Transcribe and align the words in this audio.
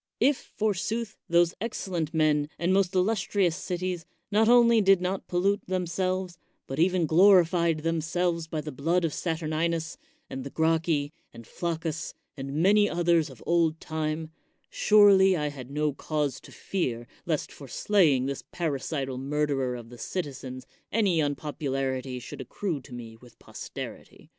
If, 0.19 0.51
forsooth, 0.55 1.15
those 1.29 1.53
excellent 1.61 2.11
men 2.11 2.49
and 2.57 2.73
most 2.73 2.95
illustrious 2.95 3.55
cities 3.55 4.03
not 4.31 4.49
only 4.49 4.81
did 4.81 4.99
not 4.99 5.27
pollute 5.27 5.61
themselves, 5.67 6.39
but 6.65 6.79
even 6.79 7.05
glorified 7.05 7.81
themselves 7.83 8.47
by 8.47 8.61
the 8.61 8.71
blood 8.71 9.05
of 9.05 9.13
Saturninus, 9.13 9.97
and 10.27 10.43
the 10.43 10.49
Gracchi, 10.49 11.13
and 11.31 11.45
Flac 11.45 11.81
cus, 11.81 12.15
and 12.35 12.55
many 12.55 12.89
others 12.89 13.29
of 13.29 13.43
old 13.45 13.79
time, 13.79 14.31
surely 14.71 15.37
I 15.37 15.49
had 15.49 15.69
no 15.69 15.93
cause 15.93 16.39
to 16.41 16.51
fear 16.51 17.05
lest 17.27 17.51
for 17.51 17.67
slaying 17.67 18.25
this 18.25 18.43
parricidal 18.51 19.19
murderer 19.19 19.75
of 19.75 19.89
the 19.89 19.99
citizens 19.99 20.65
any 20.91 21.21
unpopularity 21.21 22.17
should 22.17 22.41
accrue 22.41 22.81
to 22.81 22.93
me 22.95 23.17
with 23.17 23.37
posterity. 23.37 24.29